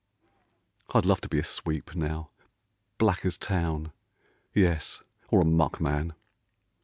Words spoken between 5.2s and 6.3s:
or a muckman.